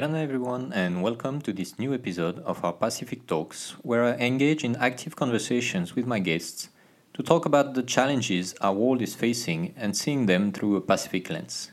[0.00, 4.64] Karana everyone and welcome to this new episode of our Pacific Talks where I engage
[4.64, 6.70] in active conversations with my guests
[7.12, 11.28] to talk about the challenges our world is facing and seeing them through a Pacific
[11.28, 11.72] lens.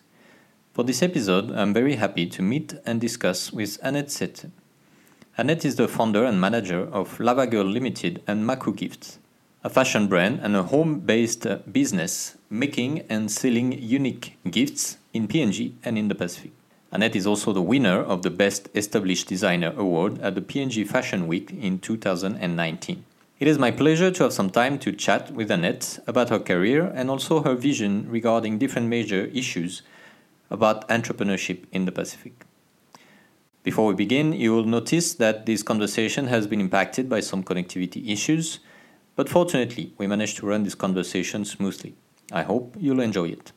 [0.74, 4.48] For this episode, I'm very happy to meet and discuss with Annette Sete.
[5.38, 9.20] Annette is the founder and manager of Lava Girl Limited and Maku Gifts,
[9.64, 15.98] a fashion brand and a home-based business making and selling unique gifts in PNG and
[15.98, 16.52] in the Pacific.
[16.90, 21.28] Annette is also the winner of the Best Established Designer Award at the PNG Fashion
[21.28, 23.04] Week in 2019.
[23.40, 26.86] It is my pleasure to have some time to chat with Annette about her career
[26.96, 29.82] and also her vision regarding different major issues
[30.50, 32.46] about entrepreneurship in the Pacific.
[33.64, 38.10] Before we begin, you will notice that this conversation has been impacted by some connectivity
[38.10, 38.60] issues,
[39.18, 41.96] but fortunately, we managed to run this conversation smoothly.
[42.32, 43.52] I hope you'll enjoy it.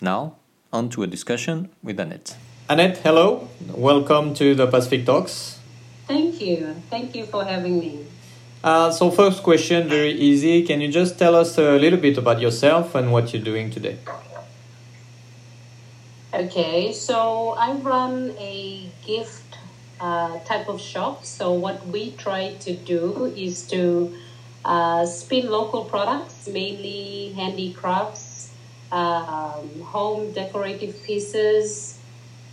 [0.00, 0.36] Now,
[0.72, 2.38] on to a discussion with Annette.
[2.70, 3.48] Annette, hello.
[3.74, 5.58] Welcome to the Pacific Talks.
[6.06, 6.76] Thank you.
[6.88, 8.06] Thank you for having me.
[8.62, 10.62] Uh, so, first question, very easy.
[10.62, 13.98] Can you just tell us a little bit about yourself and what you're doing today?
[16.32, 19.58] Okay, so I run a gift
[20.00, 21.24] uh, type of shop.
[21.24, 24.14] So, what we try to do is to
[24.64, 28.52] uh, spin local products, mainly handicrafts,
[28.92, 31.96] um, home decorative pieces,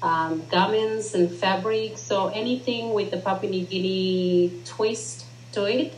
[0.01, 2.01] um, garments and fabrics.
[2.01, 5.93] So anything with the Papua New Guinea twist to it.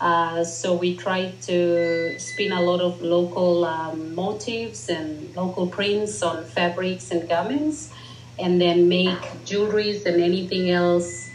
[0.00, 6.22] Uh, so we try to spin a lot of local um, motifs and local prints
[6.22, 7.90] on fabrics and garments,
[8.38, 11.28] and then make jewelries and anything else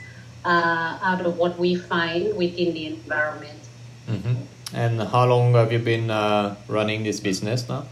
[0.45, 3.59] uh, out of what we find within the environment.
[4.07, 4.35] Mm-hmm.
[4.73, 7.85] And how long have you been uh, running this business now?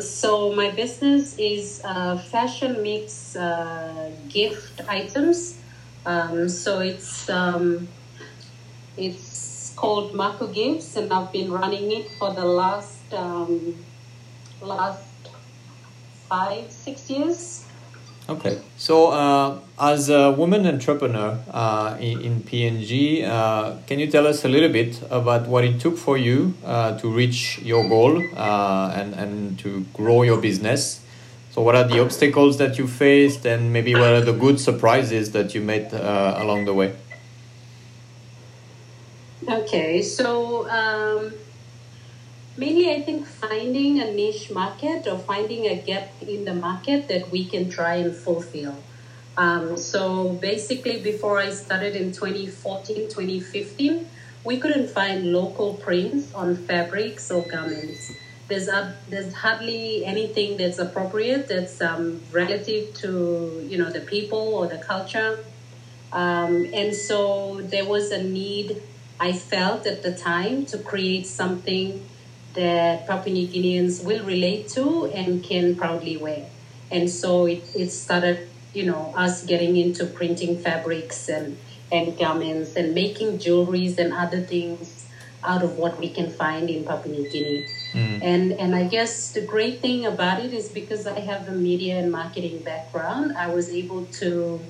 [0.00, 5.60] So my business is uh, fashion mix uh, gift items.
[6.04, 7.88] Um, so it's um,
[8.96, 13.84] it's called Maku Gifts, and I've been running it for the last um,
[14.60, 15.28] last
[16.28, 17.66] five six years.
[18.26, 18.58] Okay.
[18.78, 24.46] So, uh, as a woman entrepreneur uh, in, in, PNG, uh, can you tell us
[24.46, 28.94] a little bit about what it took for you uh, to reach your goal uh,
[28.96, 31.04] and, and to grow your business?
[31.50, 35.32] So, what are the obstacles that you faced, and maybe what are the good surprises
[35.32, 36.94] that you made uh, along the way?
[39.46, 40.00] Okay.
[40.00, 41.43] So, um
[42.56, 47.30] mainly i think finding a niche market or finding a gap in the market that
[47.30, 48.76] we can try and fulfill.
[49.36, 54.06] Um, so basically before i started in 2014 2015
[54.44, 58.12] we couldn't find local prints on fabrics or garments.
[58.46, 64.54] There's, a, there's hardly anything that's appropriate that's um, relative to you know the people
[64.54, 65.38] or the culture.
[66.12, 68.82] Um, and so there was a need
[69.18, 72.04] i felt at the time to create something
[72.54, 76.46] that Papua New Guineans will relate to and can proudly wear.
[76.90, 81.58] And so it, it started, you know, us getting into printing fabrics and,
[81.90, 85.06] and garments and making jewelries and other things
[85.44, 87.66] out of what we can find in Papua New Guinea.
[87.92, 88.22] Mm.
[88.22, 91.98] And and I guess the great thing about it is because I have a media
[91.98, 94.60] and marketing background, I was able to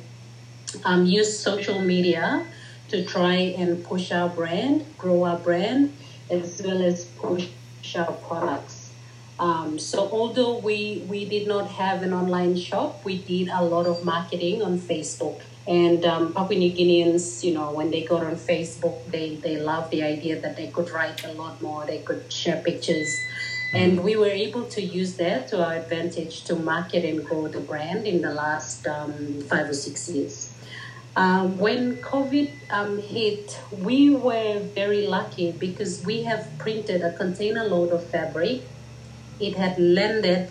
[0.84, 2.44] um, use social media
[2.88, 5.96] to try and push our brand, grow our brand,
[6.30, 7.48] as well as push
[7.84, 8.90] shop products.
[9.38, 13.86] Um, so although we, we did not have an online shop, we did a lot
[13.86, 15.40] of marketing on Facebook.
[15.66, 19.90] And um, Papua New Guineans, you know, when they got on Facebook, they, they loved
[19.90, 23.10] the idea that they could write a lot more, they could share pictures.
[23.72, 27.60] And we were able to use that to our advantage to market and grow the
[27.60, 30.53] brand in the last um, five or six years.
[31.16, 37.64] Um, when COVID um, hit, we were very lucky because we have printed a container
[37.64, 38.62] load of fabric.
[39.38, 40.50] It had landed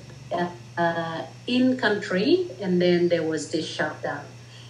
[0.77, 4.23] uh, in country, and then there was this shutdown.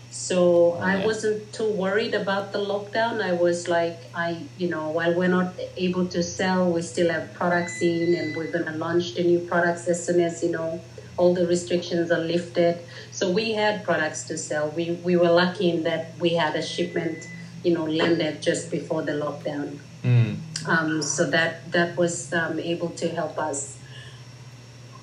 [0.10, 3.22] So I wasn't too worried about the lockdown.
[3.22, 7.34] I was like, I, you know, while we're not able to sell, we still have
[7.34, 10.82] products in, and we're gonna launch the new products as soon as you know
[11.18, 12.80] all the restrictions are lifted.
[13.12, 14.70] So we had products to sell.
[14.70, 17.28] We, we were lucky in that we had a shipment,
[17.64, 19.80] you know, landed just before the lockdown.
[20.04, 20.38] Mm.
[20.68, 23.78] Um, so that that was um, able to help us.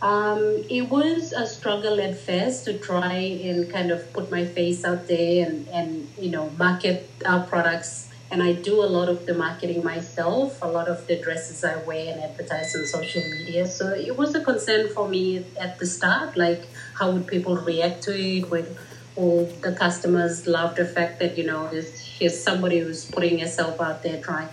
[0.03, 4.83] Um, it was a struggle at first to try and kind of put my face
[4.85, 9.27] out there and, and you know market our products and I do a lot of
[9.27, 13.67] the marketing myself, a lot of the dresses I wear and advertise on social media.
[13.67, 18.03] So it was a concern for me at the start, like how would people react
[18.05, 18.51] to it?
[18.51, 18.77] Would,
[19.17, 24.03] all the customers love the fact that you know here's somebody who's putting herself out
[24.03, 24.49] there trying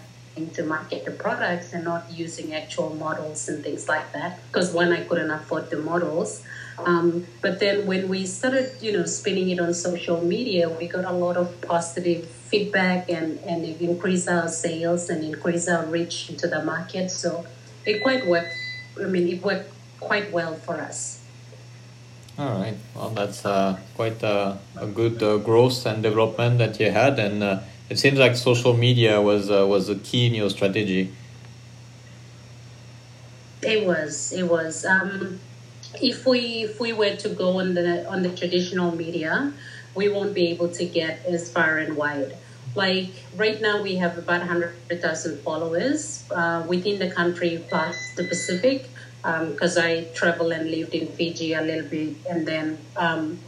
[0.53, 4.91] to market the products and not using actual models and things like that because one
[4.91, 6.43] i couldn't afford the models
[6.85, 11.05] um, but then when we started you know spinning it on social media we got
[11.05, 16.29] a lot of positive feedback and and it increased our sales and increase our reach
[16.29, 17.45] into the market so
[17.85, 18.55] it quite worked
[19.01, 21.21] i mean it worked quite well for us
[22.37, 26.91] all right well that's uh, quite uh, a good uh, growth and development that you
[26.91, 27.59] had and uh,
[27.89, 31.13] it seems like social media was uh, was a key in your strategy.
[33.61, 34.33] It was.
[34.33, 34.85] It was.
[34.85, 35.39] Um,
[36.01, 39.53] if we if we were to go on the on the traditional media,
[39.97, 42.33] we won't be able to get as far and wide.
[42.75, 48.23] Like right now, we have about hundred thousand followers uh, within the country plus the
[48.23, 48.79] Pacific.
[49.23, 53.39] Because um, I travel and lived in Fiji a little bit, and then um,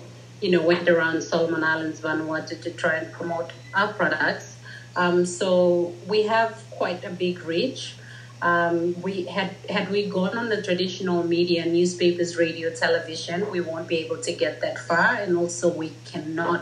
[0.42, 4.58] you know, went around Solomon Islands, Vanuatu to try and promote our products.
[4.96, 7.96] Um, so we have quite a big reach.
[8.42, 13.88] Um, we had had we gone on the traditional media, newspapers, radio, television, we won't
[13.88, 16.62] be able to get that far, and also we cannot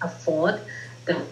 [0.00, 0.60] afford
[1.04, 1.26] the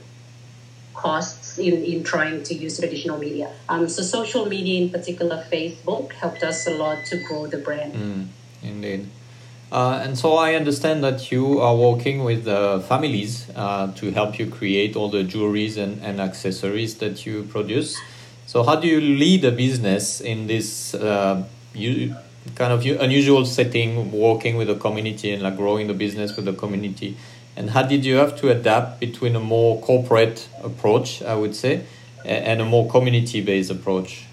[0.94, 3.52] costs in, in trying to use traditional media.
[3.68, 7.94] Um, so social media, in particular, Facebook, helped us a lot to grow the brand.
[7.94, 8.26] Mm,
[8.62, 9.08] indeed.
[9.70, 14.38] Uh, and so I understand that you are working with uh, families uh, to help
[14.38, 17.96] you create all the jewelries and, and accessories that you produce.
[18.48, 22.16] So how do you lead a business in this uh, you,
[22.54, 26.54] kind of unusual setting, working with the community and like growing the business with the
[26.54, 27.14] community?
[27.56, 31.84] And how did you have to adapt between a more corporate approach, I would say,
[32.24, 34.24] and a more community-based approach?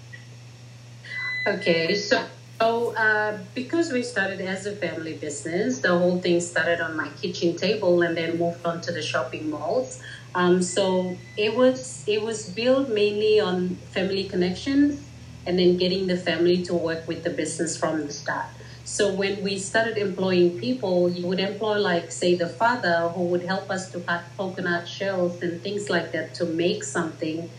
[1.46, 2.24] Okay, so
[2.60, 7.10] so, uh, because we started as a family business, the whole thing started on my
[7.10, 9.98] kitchen table and then moved on to the shopping malls.
[10.34, 15.10] Um, so it was it was built mainly on family connections
[15.44, 18.46] and then getting the family to work with the business from the start.
[18.84, 23.44] So when we started employing people, you would employ like say the father who would
[23.44, 27.50] help us to cut coconut shells and things like that to make something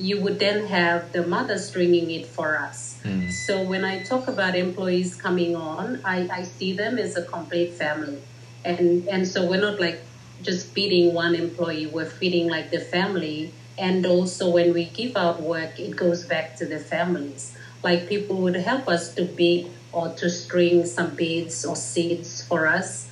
[0.00, 2.98] you would then have the mother stringing it for us.
[3.04, 3.30] Mm.
[3.30, 7.74] So when I talk about employees coming on, I, I see them as a complete
[7.74, 8.18] family.
[8.64, 10.00] And and so we're not like
[10.42, 13.52] just feeding one employee, we're feeding like the family.
[13.78, 17.56] And also when we give out work, it goes back to the families.
[17.82, 22.66] Like people would help us to bead or to string some beads or seeds for
[22.66, 23.10] us.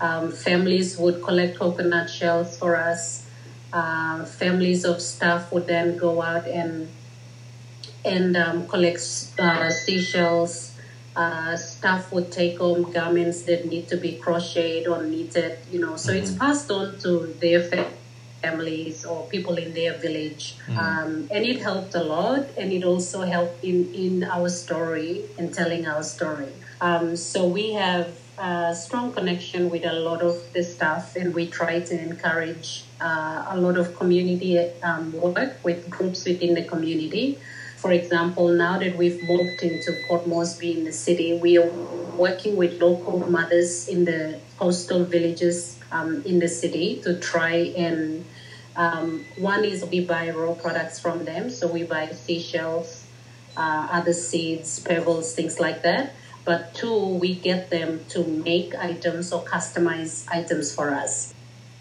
[0.00, 3.25] Um, families would collect coconut shells for us
[3.72, 6.88] uh, families of staff would then go out and
[8.04, 9.00] and um, collect
[9.38, 10.72] uh, seashells.
[11.16, 15.96] Uh, staff would take home garments that need to be crocheted or knitted, you know.
[15.96, 16.22] So mm-hmm.
[16.22, 17.62] it's passed on to their
[18.42, 20.78] families or people in their village, mm-hmm.
[20.78, 22.46] um, and it helped a lot.
[22.58, 26.52] And it also helped in in our story and telling our story.
[26.80, 31.46] Um, so we have a strong connection with a lot of the staff, and we
[31.46, 37.38] try to encourage uh, a lot of community um, work with groups within the community.
[37.76, 41.68] For example, now that we've moved into Port Moresby in the city, we are
[42.16, 48.24] working with local mothers in the coastal villages um, in the city to try and
[48.74, 53.06] um, one is we buy raw products from them, so we buy seashells,
[53.56, 56.10] uh, other seeds, pebbles, things like that
[56.46, 61.34] but two, we get them to make items or customize items for us.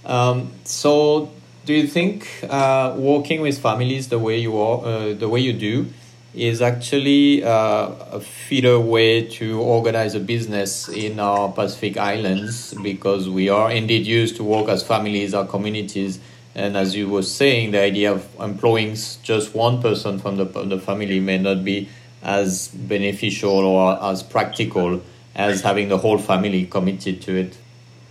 [0.03, 1.31] Um, so,
[1.65, 5.53] do you think uh, working with families the way you are, uh, the way you
[5.53, 5.87] do,
[6.33, 13.29] is actually uh, a fitter way to organize a business in our Pacific Islands because
[13.29, 16.19] we are indeed used to work as families, our communities,
[16.55, 20.79] and as you were saying, the idea of employing just one person from the, the
[20.79, 21.89] family may not be
[22.25, 25.01] as beneficial or as practical
[25.35, 27.57] as having the whole family committed to it?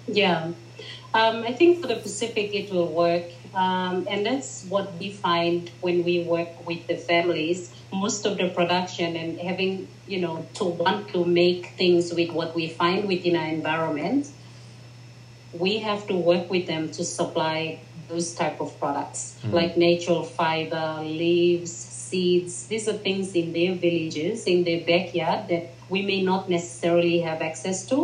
[0.07, 0.53] Yeah,
[1.15, 3.25] um, I think for the Pacific it will work.
[3.55, 7.73] Um, and that's what we find when we work with the families.
[7.93, 12.55] Most of the production and having, you know, to want to make things with what
[12.57, 14.29] we find within our environment,
[15.53, 17.79] we have to work with them to supply
[18.09, 19.55] those type of products mm-hmm.
[19.55, 21.71] like natural fiber, leaves,
[22.15, 22.67] seeds.
[22.69, 27.43] These are things in their villages, in their backyard that we may not necessarily have
[27.43, 27.99] access to.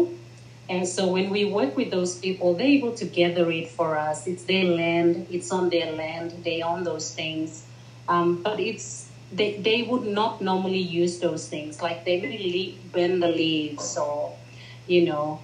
[0.69, 4.27] And so when we work with those people, they're able to gather it for us.
[4.27, 7.65] It's their land, it's on their land, they own those things.
[8.09, 11.81] Um, but it's they, they would not normally use those things.
[11.81, 14.37] Like they really burn the leaves or,
[14.89, 15.41] you know,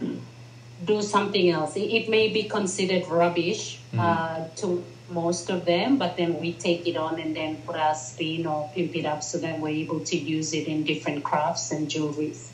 [0.85, 1.77] do something else.
[1.77, 4.01] It, it may be considered rubbish mm-hmm.
[4.01, 7.95] uh, to most of them, but then we take it on and then put our
[7.95, 11.71] spin or pimp it up so that we're able to use it in different crafts
[11.71, 12.49] and jewelries.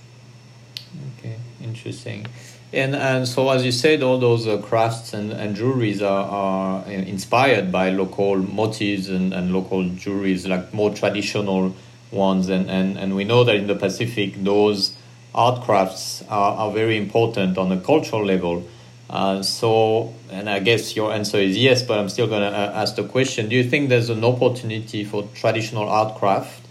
[1.18, 2.26] Okay, interesting.
[2.75, 6.90] And and so as you said, all those uh, crafts and, and jewelries are, are
[6.90, 11.75] inspired by local motifs and, and local jewelries, like more traditional
[12.11, 12.49] ones.
[12.49, 14.97] And, and, and we know that in the Pacific, those
[15.35, 18.66] art crafts are, are very important on a cultural level.
[19.11, 22.73] Uh, so, and I guess your answer is yes, but I'm still going to uh,
[22.75, 26.66] ask the question Do you think there's an opportunity for traditional art craft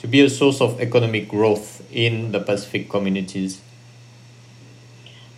[0.00, 3.60] to be a source of economic growth in the Pacific communities?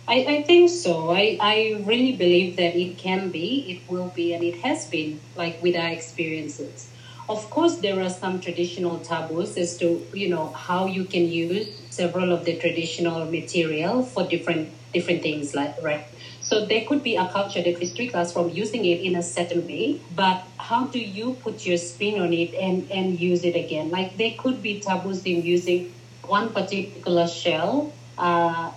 [0.07, 1.11] I, I think so.
[1.11, 5.19] I, I really believe that it can be, it will be, and it has been,
[5.35, 6.89] like with our experiences.
[7.29, 11.67] Of course, there are some traditional taboos as to you know how you can use
[11.91, 16.05] several of the traditional material for different different things, like right.
[16.49, 19.65] So there could be a culture that restricts us from using it in a certain
[19.67, 23.91] way, but how do you put your spin on it and, and use it again?
[23.91, 25.83] Like there could be taboos in using
[26.25, 27.87] one particular shell
[28.17, 28.71] uh,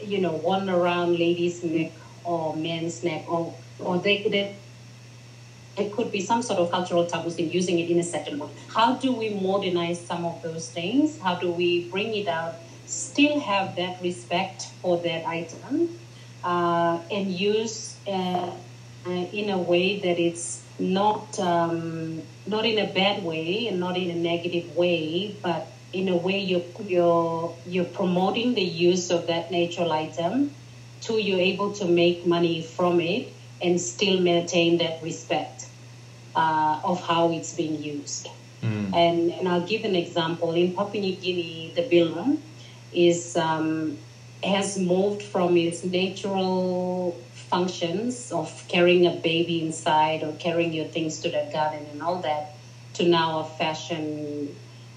[0.00, 1.88] you know, worn around ladies' neck
[2.24, 4.46] or men's neck, or or they, they
[5.76, 8.48] it could be some sort of cultural taboos in using it in a certain way.
[8.74, 11.18] How do we modernize some of those things?
[11.22, 12.54] How do we bring it out?
[12.84, 15.88] Still have that respect for that item,
[16.44, 18.50] uh, and use uh,
[19.06, 23.96] uh, in a way that it's not um, not in a bad way and not
[23.96, 29.26] in a negative way, but in a way you're, you're, you're promoting the use of
[29.26, 30.50] that natural item
[31.02, 35.66] to you're able to make money from it and still maintain that respect
[36.34, 38.28] uh, of how it's being used.
[38.62, 38.94] Mm.
[38.94, 40.52] And, and I'll give an example.
[40.52, 42.38] In Papua New Guinea, the bilum
[42.92, 43.98] is um,
[44.42, 51.18] has moved from its natural functions of carrying a baby inside or carrying your things
[51.20, 52.44] to the garden and all that
[52.94, 54.54] to now a fashion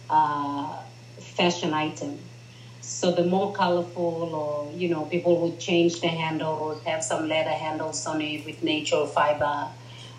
[0.10, 0.76] uh,
[1.20, 2.18] fashion item.
[2.82, 7.28] So the more colorful, or you know, people would change the handle or have some
[7.28, 9.68] leather handles on it with natural fiber.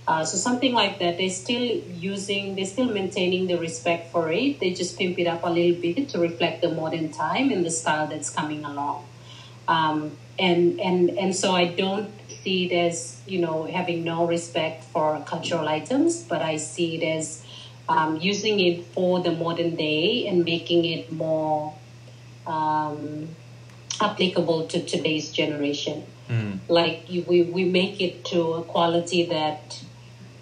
[0.06, 1.16] Uh, so something like that.
[1.16, 4.59] They're still using, they're still maintaining the respect for it.
[4.61, 7.71] They just pimp it up a little bit to reflect the modern time and the
[7.71, 9.02] style that's coming along.
[9.69, 12.11] Um, and and and so I don't
[12.43, 17.05] see it as you know having no respect for cultural items, but I see it
[17.05, 17.45] as
[17.89, 21.75] um, using it for the modern day and making it more
[22.47, 23.29] um,
[24.01, 26.05] applicable to today's generation.
[26.29, 26.59] Mm.
[26.69, 29.83] Like we, we make it to a quality that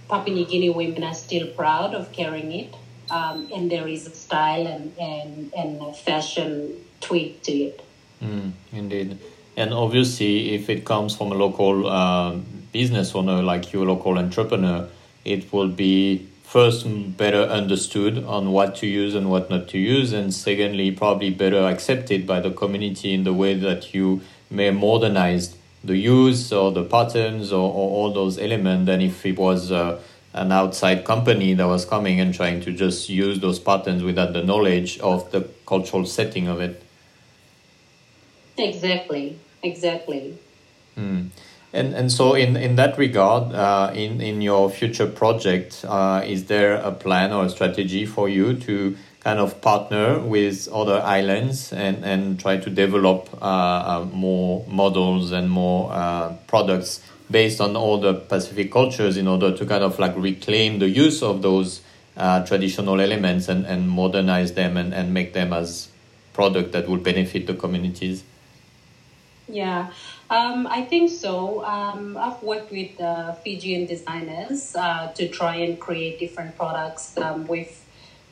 [0.08, 2.74] Papua New Guinea women are still proud of carrying it.
[3.10, 7.82] Um, and there is a style and, and, and a fashion tweak to it.
[8.24, 9.18] Mm, indeed.
[9.56, 12.36] And obviously, if it comes from a local uh,
[12.72, 14.88] business owner like you, local entrepreneur,
[15.24, 20.12] it will be first better understood on what to use and what not to use
[20.12, 25.56] and secondly probably better accepted by the community in the way that you may modernize
[25.82, 30.00] the use or the patterns or, or all those elements than if it was uh,
[30.32, 34.42] an outside company that was coming and trying to just use those patterns without the
[34.42, 36.84] knowledge of the cultural setting of it
[38.56, 40.38] exactly exactly
[40.96, 41.28] mm.
[41.74, 46.44] And and so in in that regard, uh, in in your future project, uh, is
[46.44, 51.72] there a plan or a strategy for you to kind of partner with other islands
[51.72, 57.74] and and try to develop uh, uh more models and more uh, products based on
[57.74, 61.80] all the Pacific cultures in order to kind of like reclaim the use of those
[62.16, 65.88] uh, traditional elements and and modernize them and and make them as
[66.34, 68.22] product that will benefit the communities.
[69.46, 69.90] Yeah.
[70.30, 71.64] Um, I think so.
[71.64, 77.16] Um, I've worked with uh, Fijian designers uh, to try and create different products.
[77.18, 77.78] Um, we've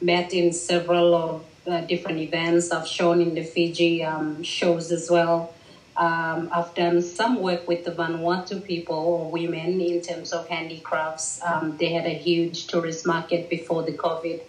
[0.00, 2.72] met in several of uh, different events.
[2.72, 5.52] I've shown in the Fiji um, shows as well.
[5.96, 11.40] Um, I've done some work with the Vanuatu people or women in terms of handicrafts.
[11.42, 14.40] Um, they had a huge tourist market before the COVID.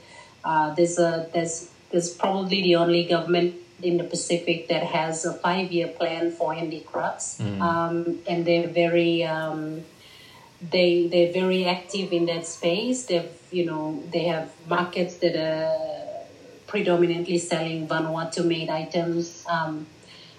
[0.46, 5.34] Uh, there's a there's there's probably the only government in the Pacific that has a
[5.34, 7.62] five year plan for handicrafts, mm.
[7.62, 9.84] um, and they're very um,
[10.72, 13.06] they they're very active in that space.
[13.06, 16.26] They've you know they have markets that are
[16.68, 19.46] predominantly selling Vanuatu made items.
[19.48, 19.86] Um,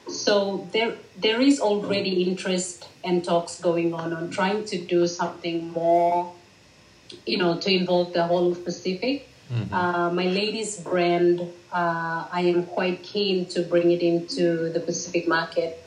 [0.08, 5.70] so there there is already interest and talks going on on trying to do something
[5.70, 6.32] more,
[7.26, 9.28] you know, to involve the whole Pacific.
[9.54, 9.74] Mm-hmm.
[9.74, 11.40] Uh, my ladies brand,
[11.72, 15.80] uh, I am quite keen to bring it into the Pacific market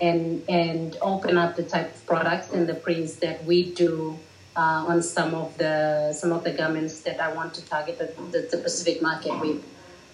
[0.00, 4.18] and and open up the type of products and the prints that we do
[4.56, 8.08] uh, on some of the some of the garments that I want to target the,
[8.32, 9.62] the, the Pacific market with.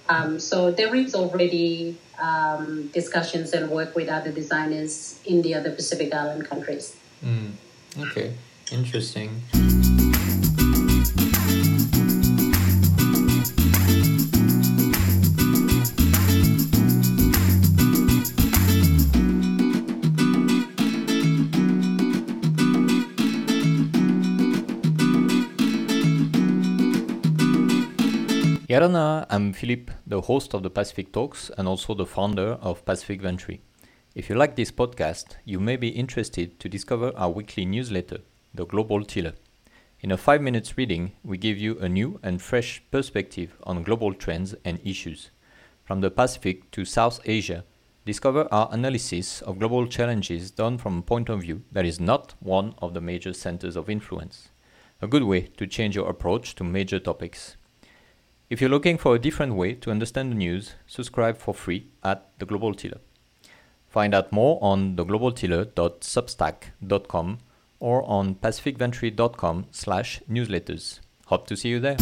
[0.08, 5.70] Um, so there is already um, discussions and work with other designers in the other
[5.70, 6.96] Pacific Island countries.
[7.24, 7.52] Mm.
[7.98, 8.34] Okay,
[8.70, 9.42] interesting.
[28.76, 33.22] Yarana, I'm Philippe, the host of the Pacific Talks and also the founder of Pacific
[33.22, 33.56] Venture.
[34.14, 38.18] If you like this podcast, you may be interested to discover our weekly newsletter,
[38.54, 39.32] The Global Tiller.
[40.00, 44.12] In a 5 minutes reading, we give you a new and fresh perspective on global
[44.12, 45.30] trends and issues.
[45.82, 47.64] From the Pacific to South Asia,
[48.04, 52.34] discover our analysis of global challenges done from a point of view that is not
[52.40, 54.50] one of the major centers of influence.
[55.00, 57.56] A good way to change your approach to major topics.
[58.48, 62.28] If you're looking for a different way to understand the news, subscribe for free at
[62.38, 63.00] The Global Tiller.
[63.88, 67.38] Find out more on theglobaltiller.substack.com
[67.80, 71.00] or on pacificventure.com slash newsletters.
[71.26, 71.96] Hope to see you there.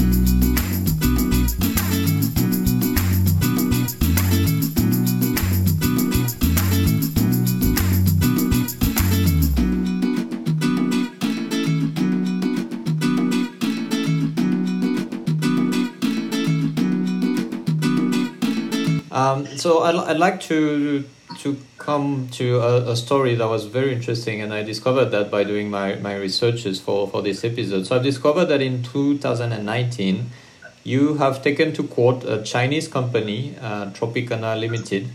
[19.15, 21.05] Um, so I'd, I'd like to
[21.39, 25.43] to come to a, a, story that was very interesting, and I discovered that by
[25.43, 27.87] doing my, my researches for, for this episode.
[27.87, 30.31] So I've discovered that in 2019,
[30.85, 35.09] you have taken to court a Chinese company, uh, Tropicana Limited,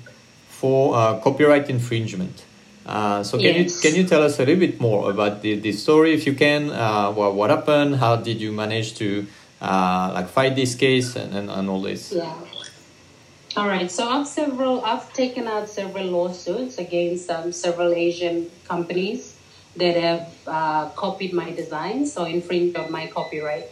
[0.48, 2.44] for uh, copyright infringement.
[2.86, 3.84] Uh, so can yes.
[3.84, 6.34] you can you tell us a little bit more about the, the story, if you
[6.34, 6.72] can?
[6.72, 7.98] Uh, what, what happened?
[7.98, 9.28] How did you manage to
[9.62, 12.14] uh, like fight this case and, and, and all this?
[12.14, 12.34] Yeah.
[13.58, 13.90] All right.
[13.90, 14.86] So I've several.
[14.86, 19.36] I've taken out several lawsuits against um, several Asian companies
[19.76, 23.68] that have uh, copied my designs or infringed on my copyright.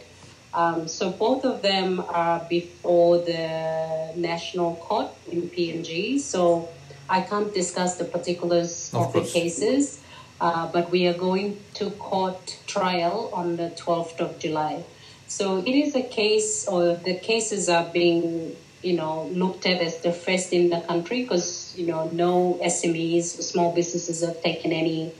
[0.52, 6.18] Um, so both of them are before the national court in PNG.
[6.18, 6.68] So
[7.08, 10.00] I can't discuss the particulars of, of the cases,
[10.40, 14.84] uh, but we are going to court trial on the 12th of July.
[15.28, 19.98] So it is a case, or the cases are being you know, looked at as
[19.98, 25.12] the first in the country because, you know, no SMEs, small businesses have taken any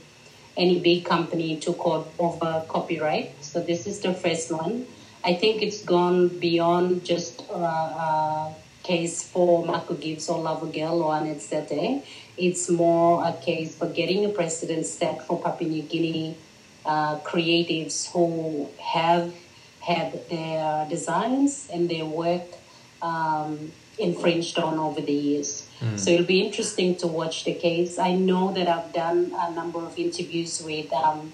[0.57, 3.31] any big company to court over copyright.
[3.43, 4.85] So this is the first one.
[5.23, 10.67] I think it's gone beyond just a uh, uh, case for Maku Gifts or Lava
[10.67, 12.03] Girl or Annette.
[12.37, 16.37] It's more a case for getting a precedent set for Papua New Guinea
[16.85, 19.33] uh, creatives who have
[19.81, 22.58] had their designs and their work
[23.01, 25.67] um, infringed on over the years.
[25.81, 25.99] Mm.
[25.99, 27.99] So it'll be interesting to watch the case.
[27.99, 31.33] I know that I've done a number of interviews with um,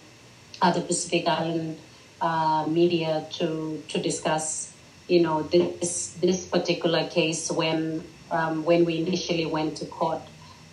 [0.61, 1.77] other Pacific Island
[2.21, 4.73] uh, media to to discuss,
[5.07, 10.21] you know, this this particular case when um, when we initially went to court.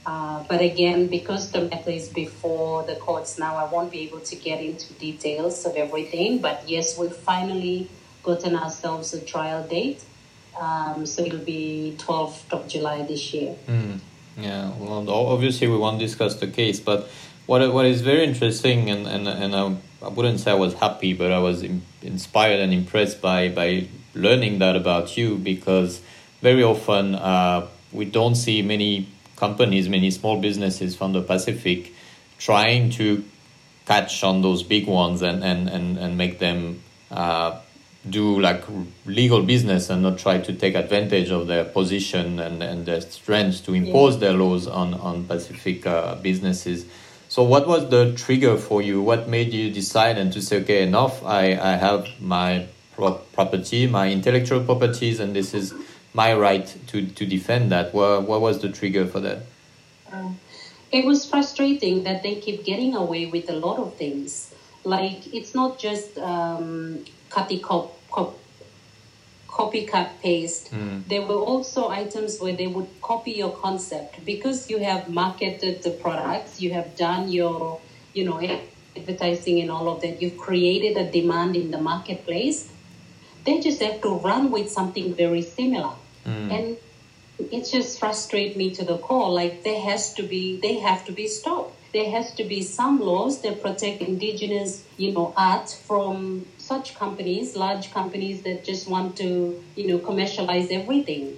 [0.04, 4.18] Uh, but again, because the matter is before the courts now, I won't be able
[4.20, 6.38] to get into details of everything.
[6.38, 7.88] But yes, we've finally
[8.24, 10.02] gotten ourselves a trial date
[10.60, 13.56] um, so it'll be 12th of July this year.
[13.66, 14.00] Mm.
[14.36, 17.08] Yeah, well, obviously we won't discuss the case, but
[17.46, 21.12] what what is very interesting, and and, and I, I wouldn't say I was happy,
[21.12, 26.00] but I was in, inspired and impressed by by learning that about you because
[26.40, 31.92] very often uh, we don't see many companies, many small businesses from the Pacific
[32.38, 33.24] trying to
[33.86, 37.58] catch on those big ones and and and, and make them uh,
[38.08, 38.64] do like
[39.06, 43.64] legal business and not try to take advantage of their position and, and their strength
[43.64, 44.20] to impose yeah.
[44.20, 46.84] their laws on, on Pacific uh, businesses.
[47.28, 49.00] So, what was the trigger for you?
[49.00, 53.86] What made you decide and to say, okay, enough, I, I have my pro- property,
[53.86, 55.72] my intellectual properties, and this is
[56.12, 57.94] my right to, to defend that?
[57.94, 59.46] What, what was the trigger for that?
[60.12, 60.38] Um,
[60.90, 64.52] it was frustrating that they keep getting away with a lot of things.
[64.84, 68.38] Like, it's not just um, copy cop, cop,
[69.48, 70.72] copycat paste.
[70.72, 71.08] Mm.
[71.08, 75.90] There were also items where they would copy your concept because you have marketed the
[75.90, 77.80] products, you have done your,
[78.12, 78.38] you know,
[78.96, 80.20] advertising and all of that.
[80.20, 82.70] You've created a demand in the marketplace.
[83.44, 85.94] They just have to run with something very similar.
[86.26, 86.52] Mm.
[86.56, 86.76] And
[87.50, 89.30] it just frustrates me to the core.
[89.30, 91.76] Like there has to be, they have to be stopped.
[91.92, 97.54] There has to be some laws that protect indigenous, you know, art from such companies,
[97.66, 99.30] large companies that just want to,
[99.76, 101.36] you know, commercialize everything.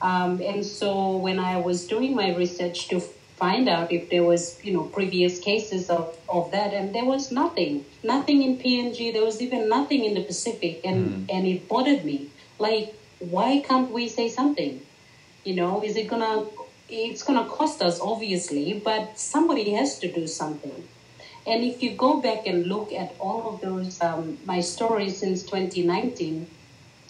[0.00, 3.00] Um, and so when I was doing my research to
[3.42, 7.32] find out if there was, you know, previous cases of, of that, and there was
[7.32, 9.12] nothing, nothing in PNG.
[9.12, 11.34] There was even nothing in the Pacific, and mm.
[11.34, 12.18] and it bothered me.
[12.66, 14.74] Like, why can't we say something?
[15.44, 16.46] You know, is it gonna?
[16.88, 20.78] It's gonna cost us, obviously, but somebody has to do something.
[21.46, 25.42] And if you go back and look at all of those um, my stories since
[25.42, 26.46] 2019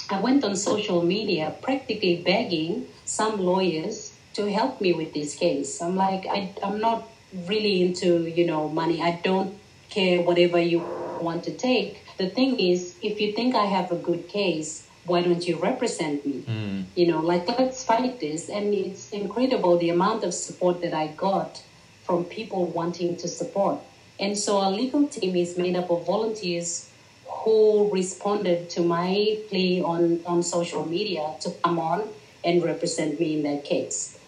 [0.09, 5.83] I went on social media practically begging some lawyers to help me with this case.
[5.83, 7.09] I'm like, I, I'm not
[7.47, 9.03] really into, you know, money.
[9.03, 9.59] I don't
[9.91, 10.79] care whatever you
[11.21, 11.99] want to take.
[12.19, 16.25] The thing is, if you think I have a good case, why don't you represent
[16.25, 16.45] me?
[16.47, 16.85] Mm.
[16.95, 18.49] You know, like let's fight this.
[18.49, 21.63] And it's incredible the amount of support that I got
[22.05, 23.81] from people wanting to support.
[24.19, 26.91] And so our legal team is made up of volunteers
[27.27, 32.09] who responded to my plea on, on social media to come on
[32.45, 34.19] and represent me in that case.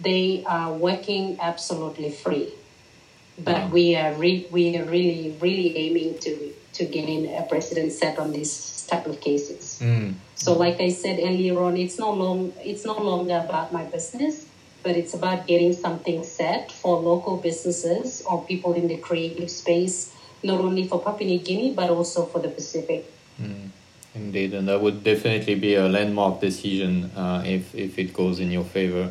[0.00, 2.52] They are working absolutely free,
[3.38, 8.18] but we are re- we are really really aiming to to gain a precedent set
[8.18, 9.80] on these type of cases.
[9.82, 10.14] Mm.
[10.34, 14.44] So, like I said earlier on, it's no long it's no longer about my business,
[14.82, 20.12] but it's about getting something set for local businesses or people in the creative space
[20.42, 23.10] not only for Papua New Guinea but also for the Pacific.
[23.40, 23.70] Mm,
[24.14, 28.50] indeed, and that would definitely be a landmark decision uh, if if it goes in
[28.50, 29.10] your favor.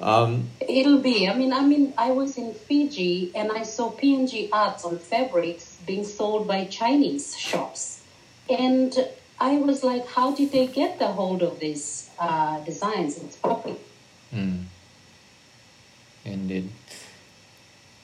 [0.00, 1.26] Um, It'll be.
[1.26, 5.78] I mean, I mean, I was in Fiji and I saw PNG arts on fabrics
[5.86, 8.02] being sold by Chinese shops,
[8.50, 8.92] and
[9.40, 13.16] I was like, how did they get the hold of these uh, designs?
[13.18, 13.76] It's property.
[14.34, 14.64] Mm.
[16.26, 16.68] Indeed.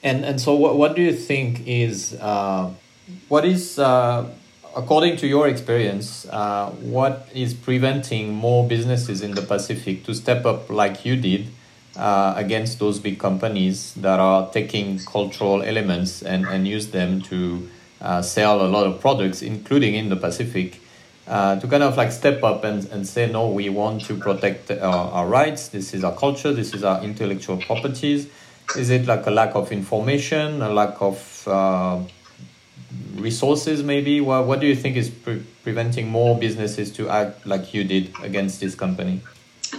[0.03, 2.71] And and so what what do you think is uh,
[3.27, 4.29] what is uh,
[4.75, 10.45] according to your experience uh, what is preventing more businesses in the Pacific to step
[10.45, 11.47] up like you did
[11.95, 17.69] uh, against those big companies that are taking cultural elements and, and use them to
[18.01, 20.79] uh, sell a lot of products, including in the Pacific.
[21.25, 24.69] Uh, to kind of like step up and, and say no we want to protect
[24.69, 28.27] our, our rights this is our culture this is our intellectual properties
[28.75, 31.99] is it like a lack of information, a lack of uh,
[33.15, 34.19] resources, maybe?
[34.19, 38.13] What, what do you think is pre- preventing more businesses to act like you did
[38.23, 39.21] against this company?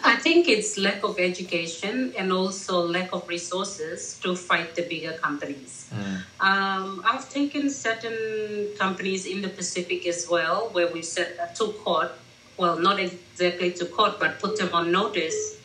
[0.04, 5.14] I think it's lack of education and also lack of resources to fight the bigger
[5.14, 5.90] companies.
[5.92, 6.20] Mm.
[6.40, 11.72] Um, I've taken certain companies in the Pacific as well, where we set uh, to
[11.84, 12.12] court.
[12.56, 15.56] Well, not exactly to court, but put them on notice,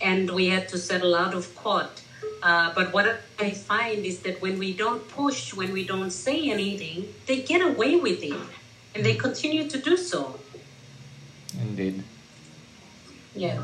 [0.00, 2.04] and we had to settle out of court
[2.44, 6.50] uh, but what I find is that when we don't push, when we don't say
[6.50, 8.38] anything, they get away with it
[8.94, 10.38] and they continue to do so.
[11.58, 12.04] Indeed.
[13.34, 13.62] Yeah.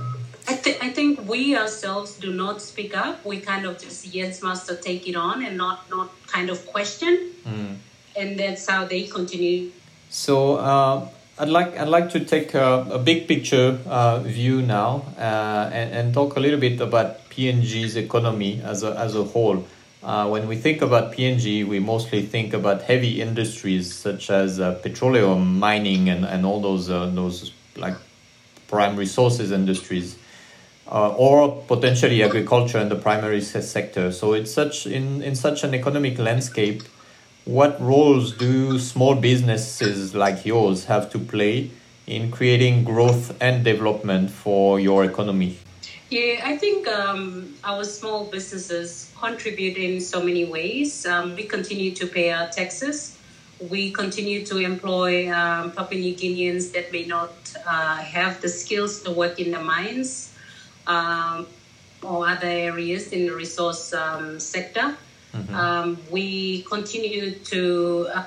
[0.51, 3.25] I, th- I think we ourselves do not speak up.
[3.25, 7.31] We kind of just, yes, master, take it on and not, not kind of question.
[7.47, 7.77] Mm.
[8.17, 9.71] And that's how they continue.
[10.09, 11.09] So, uh,
[11.39, 15.89] I'd like I'd like to take a, a big picture uh, view now uh, and,
[15.95, 19.65] and talk a little bit about PNG's economy as a as a whole.
[20.03, 24.75] Uh, when we think about PNG, we mostly think about heavy industries such as uh,
[24.83, 27.97] petroleum, mining, and, and all those uh, those like
[28.71, 30.19] prime resources industries,
[30.91, 34.13] uh, or potentially agriculture and the primary sector.
[34.13, 36.83] So it's such in in such an economic landscape
[37.45, 41.71] what roles do small businesses like yours have to play
[42.07, 45.59] in creating growth and development for your economy?
[46.11, 51.07] Yeah, I think um, our small businesses contribute in so many ways.
[51.07, 53.17] Um, we continue to pay our taxes.
[53.71, 57.33] We continue to employ um, Papua New Guineans that may not
[57.67, 60.30] uh, have the skills to work in the mines
[60.87, 61.47] um,
[62.03, 64.97] or other areas in the resource um, sector.
[65.35, 65.55] Mm-hmm.
[65.55, 68.25] Um, we continue to uh,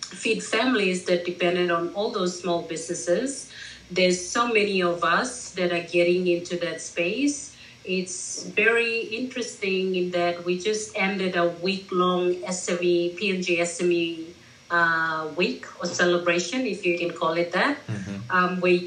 [0.00, 3.52] feed families that depended on all those small businesses.
[3.90, 7.56] There's so many of us that are getting into that space.
[7.84, 14.26] It's very interesting in that we just ended a week long SME, PNG SME
[14.70, 18.30] uh, week or celebration, if you can call it that, mm-hmm.
[18.30, 18.80] um, where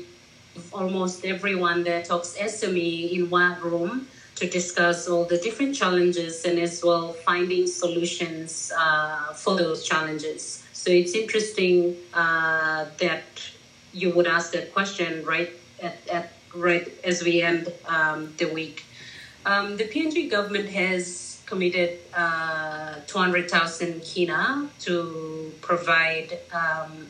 [0.71, 6.59] almost everyone that talks SME in one room to discuss all the different challenges and
[6.59, 10.63] as well finding solutions uh, for those challenges.
[10.73, 13.23] So it's interesting uh, that
[13.93, 18.85] you would ask that question right at, at right as we end um, the week.
[19.45, 27.07] Um, the PNG government has committed uh, 200,000 kina to provide um,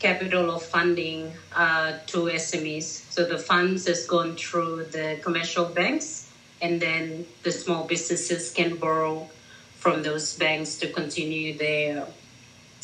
[0.00, 3.12] capital or funding uh, to SMEs.
[3.12, 8.76] So the funds has gone through the commercial banks, and then the small businesses can
[8.76, 9.28] borrow
[9.76, 12.06] from those banks to continue their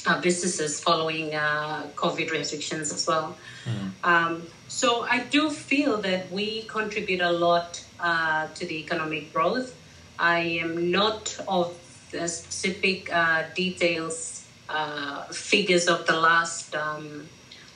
[0.06, 3.36] uh, businesses following uh, COVID restrictions as well.
[3.64, 3.90] Mm.
[4.04, 9.74] Um, so I do feel that we contribute a lot uh, to the economic growth.
[10.18, 11.76] I am not of
[12.10, 17.28] the specific uh, details, uh, figures of the last um,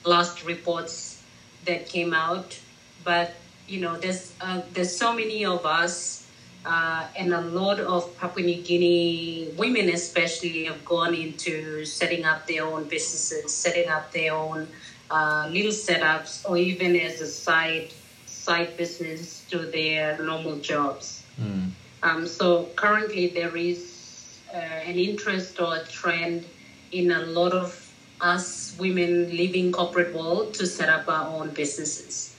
[0.05, 1.21] last reports
[1.65, 2.59] that came out,
[3.03, 3.33] but
[3.67, 6.27] you know, there's uh, there's so many of us
[6.65, 12.45] uh, and a lot of Papua New Guinea women, especially, have gone into setting up
[12.47, 14.67] their own businesses, setting up their own
[15.09, 17.91] uh, little setups, or even as a side
[18.25, 21.23] side business to their normal jobs.
[21.39, 21.71] Mm.
[22.03, 26.45] Um, so currently, there is uh, an interest or a trend
[26.91, 32.35] in a lot of us women living corporate world to set up our own businesses.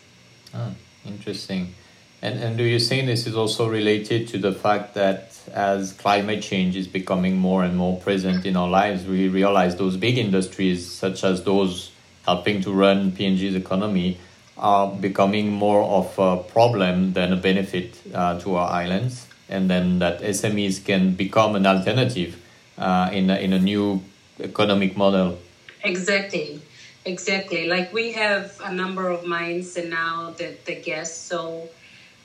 [0.55, 1.75] Oh, interesting.
[2.21, 6.41] And, and do you think this is also related to the fact that as climate
[6.43, 10.89] change is becoming more and more present in our lives, we realize those big industries,
[10.89, 11.91] such as those
[12.25, 14.19] helping to run PNG's economy,
[14.57, 19.99] are becoming more of a problem than a benefit uh, to our islands, and then
[19.99, 22.41] that SMEs can become an alternative
[22.79, 24.01] uh, in, a, in a new
[24.41, 25.39] economic model.
[25.85, 26.61] Exactly.
[27.05, 27.67] Exactly.
[27.67, 31.19] Like we have a number of minds and now the, the guests.
[31.19, 31.69] So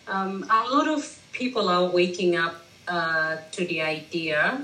[0.08, 4.62] um, a lot of people are waking up uh, to the idea.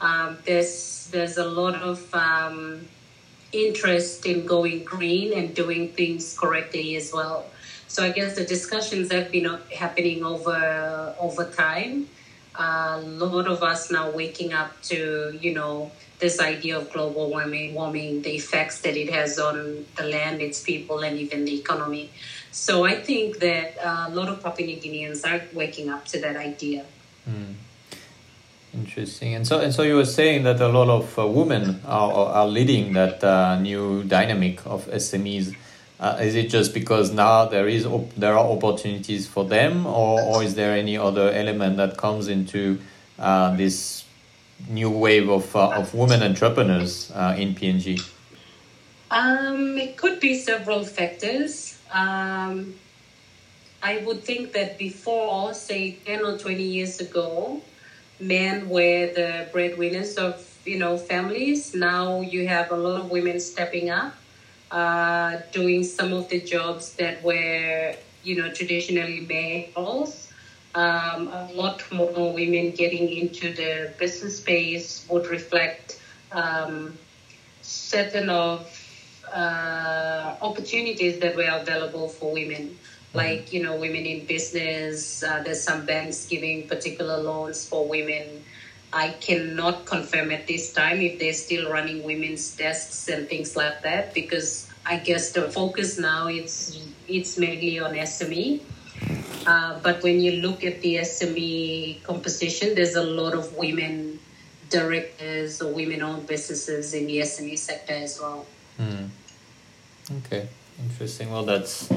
[0.00, 2.86] Um, there's there's a lot of um,
[3.52, 7.46] interest in going green and doing things correctly as well.
[7.88, 12.08] So I guess the discussions have been happening over over time.
[12.58, 17.74] A lot of us now waking up to you know this idea of global warming,
[17.74, 22.10] warming, the effects that it has on the land, its people, and even the economy.
[22.50, 26.36] So I think that a lot of Papua New Guineans are waking up to that
[26.36, 26.84] idea.
[27.28, 27.54] Mm.
[28.76, 29.34] Interesting.
[29.34, 32.46] And so, and so you were saying that a lot of uh, women are, are
[32.46, 35.54] leading that uh, new dynamic of SMEs.
[35.98, 40.20] Uh, is it just because now there is op- there are opportunities for them, or,
[40.20, 42.78] or is there any other element that comes into
[43.18, 44.04] uh, this
[44.68, 48.00] new wave of uh, of women entrepreneurs uh, in PNG?
[49.10, 51.78] Um, it could be several factors.
[51.92, 52.74] Um,
[53.82, 57.60] I would think that before, say, ten or twenty years ago,
[58.18, 61.74] men were the breadwinners of you know families.
[61.74, 64.14] Now you have a lot of women stepping up,
[64.70, 70.25] uh, doing some of the jobs that were you know traditionally male roles
[70.76, 76.00] um, a lot more women getting into the business space would reflect
[76.32, 76.98] um,
[77.62, 78.60] certain of
[79.32, 82.78] uh, opportunities that were available for women.
[83.06, 83.18] Mm-hmm.
[83.18, 88.44] like you know women in business uh, there's some banks giving particular loans for women.
[88.92, 93.82] I cannot confirm at this time if they're still running women's desks and things like
[93.82, 98.60] that because i guess the focus now it's it's mainly on sme
[99.46, 104.18] uh, but when you look at the SME composition, there's a lot of women
[104.68, 108.46] directors or women-owned businesses in the SME sector as well.
[108.80, 109.08] Mm.
[110.18, 110.48] Okay,
[110.82, 111.30] interesting.
[111.30, 111.88] Well, that's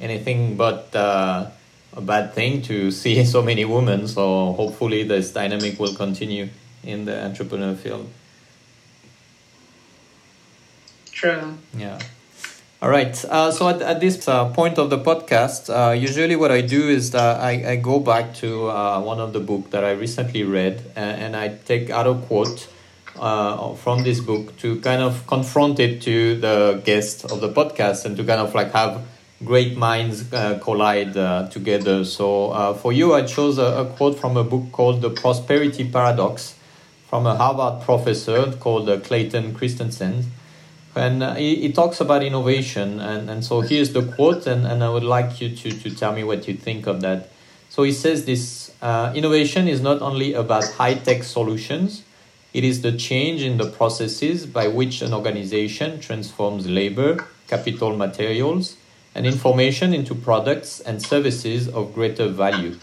[0.00, 1.50] anything but uh,
[1.92, 4.08] a bad thing to see so many women.
[4.08, 6.48] So hopefully, this dynamic will continue
[6.82, 8.08] in the entrepreneur field.
[11.12, 11.56] True.
[11.76, 11.98] Yeah.
[12.86, 13.24] All right.
[13.24, 16.88] Uh, so at, at this uh, point of the podcast, uh, usually what I do
[16.88, 20.80] is I, I go back to uh, one of the book that I recently read
[20.94, 22.68] and, and I take out a quote
[23.18, 28.04] uh, from this book to kind of confront it to the guest of the podcast
[28.04, 29.04] and to kind of like have
[29.44, 31.14] great minds uh, collide
[31.50, 32.04] together.
[32.04, 36.54] So for you, I chose a, a quote from a book called The Prosperity Paradox
[37.08, 40.26] from a Harvard professor called Clayton Christensen
[40.96, 44.82] and uh, he, he, talks about innovation and, and so here's the quote and, and
[44.82, 47.30] i would like you to, to tell me what you think of that.
[47.68, 52.02] So he says this uh, innovation is not only about high-tech solutions
[52.54, 58.76] it is the change in the processes by which an organization transforms labor capital materials
[59.14, 62.78] and information into products and services of greater value.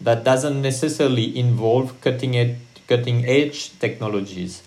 [0.00, 2.56] That doesn't necessarily involve cutting edge,
[2.88, 4.62] cutting edge technologies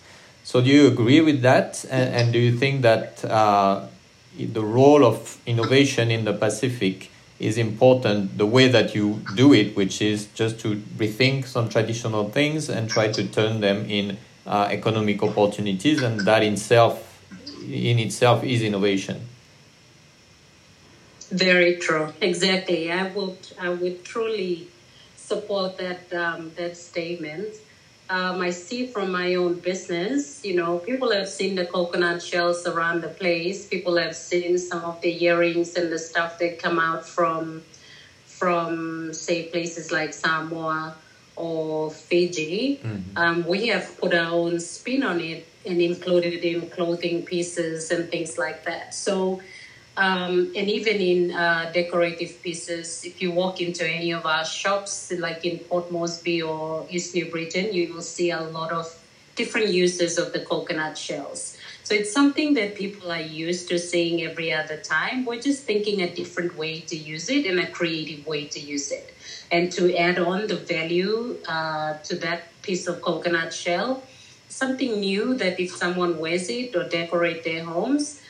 [0.49, 1.85] so do you agree with that?
[1.91, 3.85] And, and do you think that uh,
[4.35, 9.75] the role of innovation in the Pacific is important the way that you do it,
[9.75, 14.67] which is just to rethink some traditional things and try to turn them in uh,
[14.71, 17.23] economic opportunities, and that in itself,
[17.61, 19.21] in itself, is innovation.
[21.29, 22.11] Very true.
[22.21, 22.91] Exactly.
[22.91, 24.67] I would I would truly
[25.15, 27.53] support that um, that statement.
[28.09, 32.65] Um, I see from my own business, you know, people have seen the coconut shells
[32.65, 33.67] around the place.
[33.67, 37.61] People have seen some of the earrings and the stuff that come out from,
[38.25, 40.95] from say places like Samoa
[41.35, 42.79] or Fiji.
[42.83, 43.17] Mm-hmm.
[43.17, 47.91] Um, we have put our own spin on it and included it in clothing pieces
[47.91, 48.95] and things like that.
[48.95, 49.39] So
[49.99, 55.11] um, and even in uh, decorative pieces, if you walk into any of our shops,
[55.19, 58.87] like in Port Moresby or East New Britain, you will see a lot of
[59.35, 61.57] different uses of the coconut shells.
[61.83, 65.25] So it's something that people are used to seeing every other time.
[65.25, 68.91] We're just thinking a different way to use it and a creative way to use
[68.91, 69.13] it.
[69.51, 74.01] And to add on the value uh, to that piece of coconut shell,
[74.47, 78.21] something new that if someone wears it or decorate their homes,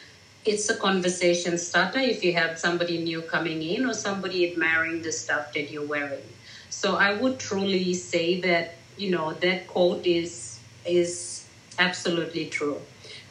[0.45, 5.11] it's a conversation starter if you have somebody new coming in or somebody admiring the
[5.11, 6.23] stuff that you're wearing.
[6.69, 11.45] So I would truly say that you know that quote is is
[11.77, 12.79] absolutely true.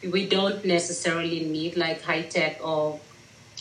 [0.03, 2.99] We don't necessarily need like high tech or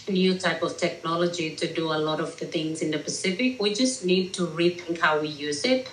[0.09, 3.61] new type of technology to do a lot of the things in the Pacific.
[3.61, 5.91] We just need to rethink how we use it.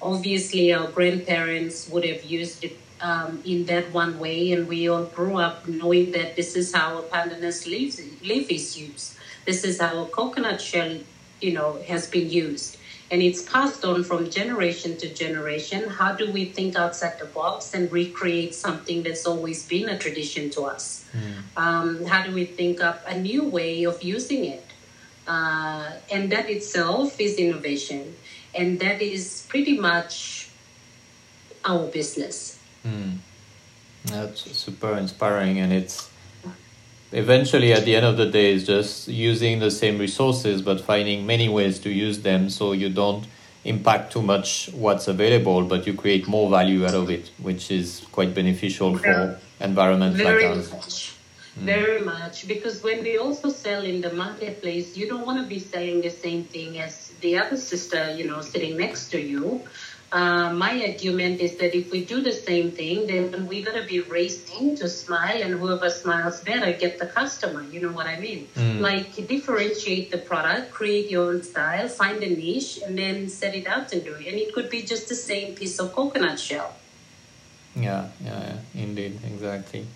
[0.00, 5.04] Obviously, our grandparents would have used it um, in that one way, and we all
[5.04, 9.16] grew up knowing that this is how a pandanus leaf, leaf is used.
[9.44, 10.98] This is how a coconut shell,
[11.40, 12.76] you know, has been used,
[13.10, 15.88] and it's passed on from generation to generation.
[15.88, 20.50] How do we think outside the box and recreate something that's always been a tradition
[20.50, 21.04] to us?
[21.16, 21.56] Mm.
[21.56, 24.64] Um, how do we think up a new way of using it?
[25.26, 28.16] Uh, and that itself is innovation,
[28.54, 30.50] and that is pretty much
[31.64, 33.18] our business Mm.
[34.06, 36.08] That's super inspiring, and it's
[37.12, 41.26] eventually at the end of the day is just using the same resources but finding
[41.26, 43.26] many ways to use them so you don't
[43.64, 48.06] impact too much what's available but you create more value out of it which is
[48.12, 51.14] quite beneficial for environments Very like ours much.
[51.58, 51.62] Mm.
[51.62, 55.58] Very much because when we also sell in the marketplace you don't want to be
[55.58, 59.62] selling the same thing as the other sister you know sitting next to you
[60.10, 63.84] uh, my argument is that if we do the same thing, then we got to
[63.84, 67.62] be racing to smile, and whoever smiles better get the customer.
[67.62, 68.48] You know what I mean?
[68.54, 68.80] Mm.
[68.80, 73.66] Like differentiate the product, create your own style, find a niche, and then set it
[73.66, 74.26] out and do it.
[74.26, 76.74] And it could be just the same piece of coconut shell.
[77.76, 79.86] Yeah, yeah, yeah indeed, exactly.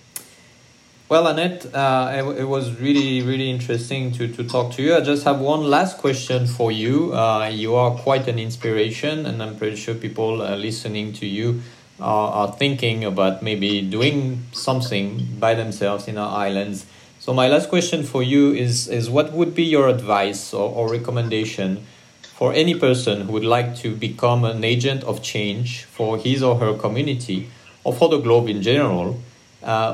[1.12, 4.96] Well, Annette, uh, it, it, was really, really interesting to, to talk to you.
[4.96, 7.12] I just have one last question for you.
[7.12, 11.61] Uh, you are quite an inspiration, and I'm pretty sure people uh, listening to you
[12.01, 16.87] are, are thinking about maybe doing something by themselves in our islands.
[17.20, 20.90] So, my last question for you is, is what would be your advice or, or
[20.90, 21.85] recommendation
[22.22, 26.57] for any person who would like to become an agent of change for his or
[26.57, 27.51] her community
[27.85, 29.20] or for the globe in general?
[29.62, 29.92] Uh,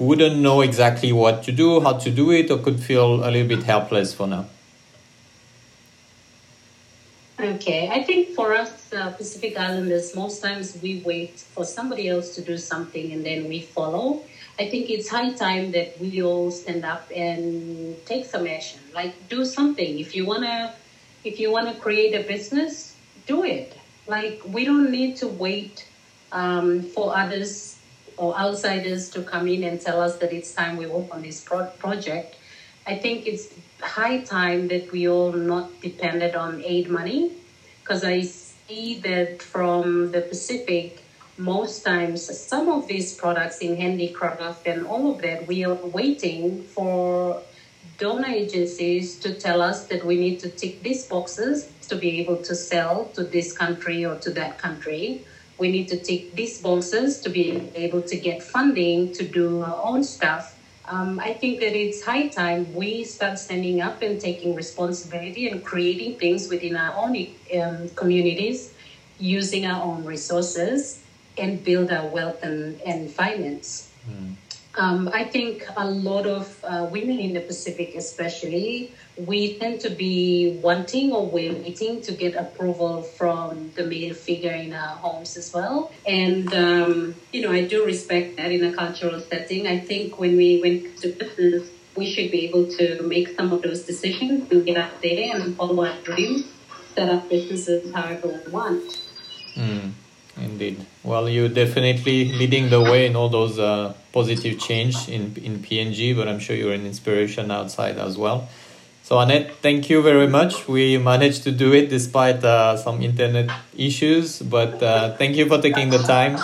[0.00, 3.46] wouldn't know exactly what to do, how to do it, or could feel a little
[3.46, 4.46] bit helpless for now?
[7.38, 12.34] Okay, I think for us uh, Pacific Islanders, most times we wait for somebody else
[12.34, 14.22] to do something and then we follow.
[14.58, 18.80] I think it's high time that we all stand up and take some action.
[18.94, 19.98] Like do something.
[19.98, 20.74] If you wanna,
[21.24, 22.94] if you wanna create a business,
[23.26, 23.74] do it.
[24.06, 25.88] Like we don't need to wait
[26.32, 27.79] um, for others
[28.20, 31.40] or outsiders to come in and tell us that it's time we work on this
[31.40, 32.36] pro- project.
[32.86, 33.48] I think it's
[33.82, 37.32] high time that we all not depended on aid money
[37.82, 41.02] because I see that from the Pacific,
[41.38, 46.60] most times some of these products in handicraft and all of that, we are waiting
[46.60, 47.40] for
[47.98, 52.36] donor agencies to tell us that we need to tick these boxes to be able
[52.36, 55.18] to sell to this country or to that country
[55.60, 59.78] we need to take these boxes to be able to get funding to do our
[59.84, 60.56] own stuff.
[60.86, 65.62] Um, I think that it's high time we start standing up and taking responsibility and
[65.62, 67.14] creating things within our own
[67.60, 68.72] um, communities,
[69.18, 71.00] using our own resources,
[71.38, 73.92] and build our wealth and, and finance.
[74.10, 74.34] Mm.
[74.76, 79.90] Um, I think a lot of uh, women in the Pacific, especially, we tend to
[79.90, 85.52] be wanting or waiting to get approval from the male figure in our homes as
[85.52, 85.90] well.
[86.06, 89.66] And um, you know, I do respect that in a cultural setting.
[89.66, 93.62] I think when we went to business, we should be able to make some of
[93.62, 96.44] those decisions and get out there and follow our dreams,
[96.94, 99.02] set up businesses however we want.
[99.56, 99.92] Mm,
[100.36, 100.86] indeed.
[101.02, 106.16] Well, you're definitely leading the way in all those uh, positive change in in PNG,
[106.16, 108.48] but I'm sure you're an inspiration outside as well.
[109.02, 110.68] So Annette, thank you very much.
[110.68, 115.60] We managed to do it despite uh, some internet issues, but uh, thank you for
[115.60, 116.38] taking the time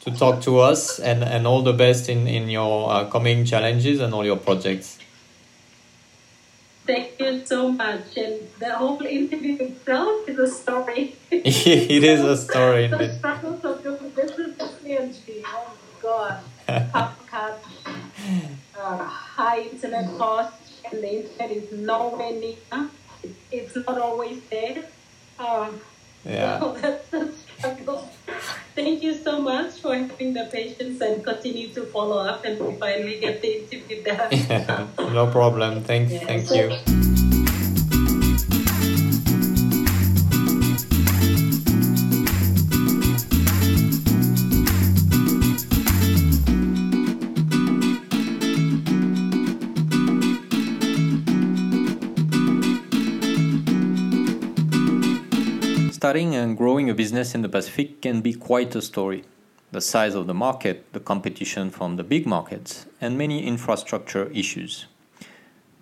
[0.00, 4.00] to talk to us and, and all the best in, in your uh, coming challenges
[4.00, 4.98] and all your projects.
[6.86, 8.16] Thank you so much.
[8.16, 11.16] And the whole interview itself is a story.
[11.30, 12.88] it is a story.
[12.88, 15.42] the struggles of doing business PNG.
[15.46, 16.40] Oh, God.
[17.26, 17.64] Cut,
[18.78, 20.54] uh, high internet cost,
[20.90, 22.88] and the internet is nowhere near.
[23.50, 24.84] It's not always there.
[25.38, 25.80] Um,
[26.24, 26.60] yeah.
[26.60, 28.08] So that's a struggle.
[28.74, 32.74] Thank you so much for having the patience and continue to follow up and we
[32.76, 34.32] finally get the interview done.
[34.32, 35.82] Yeah, no problem.
[35.82, 36.20] Thank, yeah.
[36.20, 37.09] thank you.
[56.10, 59.22] Starting and growing a business in the Pacific can be quite a story.
[59.70, 64.86] The size of the market, the competition from the big markets, and many infrastructure issues.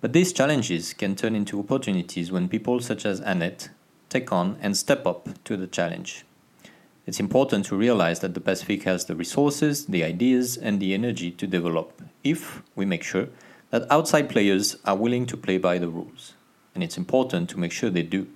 [0.01, 3.69] But these challenges can turn into opportunities when people such as Annette
[4.09, 6.25] take on and step up to the challenge.
[7.07, 11.31] It's important to realize that the Pacific has the resources, the ideas, and the energy
[11.31, 13.29] to develop if we make sure
[13.71, 16.35] that outside players are willing to play by the rules.
[16.75, 18.27] And it's important to make sure they do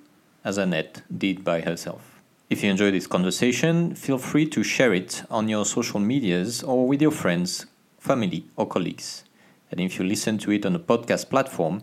[0.44, 2.22] as Annette did by herself.
[2.50, 6.88] If you enjoy this conversation, feel free to share it on your social medias or
[6.88, 7.66] with your friends,
[7.98, 9.24] family, or colleagues.
[9.72, 11.82] And if you listen to it on a podcast platform,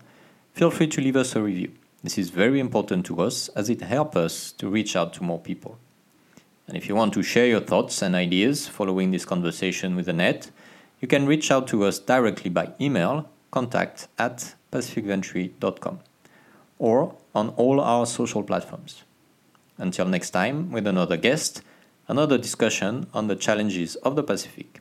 [0.52, 1.72] feel free to leave us a review.
[2.04, 5.40] This is very important to us as it helps us to reach out to more
[5.40, 5.78] people.
[6.68, 10.50] And if you want to share your thoughts and ideas following this conversation with Annette,
[11.00, 16.00] you can reach out to us directly by email contact at pacificventure.com
[16.80, 19.04] or on all our social platforms.
[19.78, 21.62] Until next time, with another guest,
[22.08, 24.80] another discussion on the challenges of the Pacific.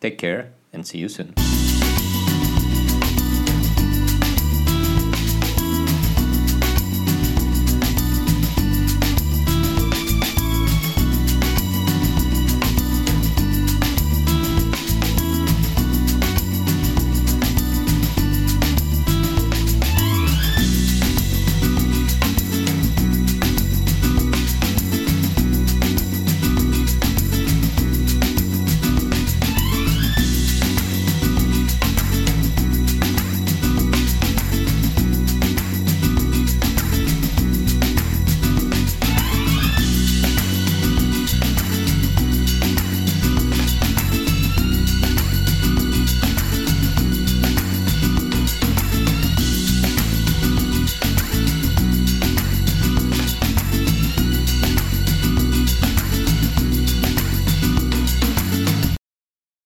[0.00, 1.34] Take care and see you soon.